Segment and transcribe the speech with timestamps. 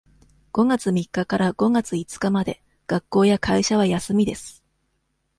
[0.51, 4.63] 五月三日から五月五日まで学校や会社は休みです。